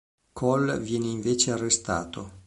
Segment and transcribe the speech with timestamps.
[0.33, 2.39] Cole viene invece arrestato.